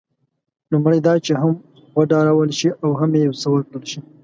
لومړی 0.71 0.99
دا 1.07 1.13
چې 1.25 1.31
هم 1.41 1.51
وډارول 1.97 2.49
شي 2.59 2.69
او 2.83 2.89
هم 2.99 3.09
یو 3.25 3.33
څه 3.41 3.47
ورکړل 3.51 3.83
شي. 3.91 3.99